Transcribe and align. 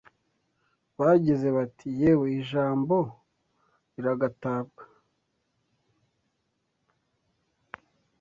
Bagize 0.99 1.47
bati: 1.57 1.87
yewe 2.01 2.25
Ijambo 2.41 2.95
liragatabwa 3.93 4.83